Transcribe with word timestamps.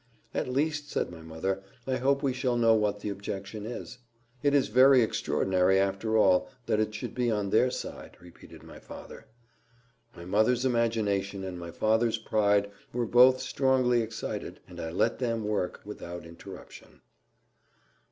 "At 0.33 0.47
least," 0.47 0.89
said 0.89 1.11
my 1.11 1.21
mother, 1.21 1.61
"I 1.85 1.97
hope 1.97 2.23
we 2.23 2.33
shall 2.33 2.57
know 2.57 2.73
what 2.73 3.01
the 3.01 3.09
objection 3.09 3.67
is." 3.67 3.99
"It 4.41 4.55
is 4.55 4.67
very 4.69 5.03
extraordinary, 5.03 5.77
after 5.77 6.17
all, 6.17 6.49
that 6.65 6.79
it 6.79 6.95
should 6.95 7.13
be 7.13 7.29
on 7.29 7.51
their 7.51 7.69
side," 7.69 8.17
repeated 8.19 8.63
my 8.63 8.79
father. 8.79 9.27
My 10.15 10.25
mother's 10.25 10.65
imagination, 10.65 11.43
and 11.43 11.59
my 11.59 11.69
father's 11.69 12.17
pride, 12.17 12.71
were 12.91 13.05
both 13.05 13.41
strongly 13.41 14.01
excited; 14.01 14.59
and 14.67 14.79
I 14.79 14.89
let 14.89 15.19
them 15.19 15.43
work 15.43 15.81
without 15.85 16.25
interruption. 16.25 17.01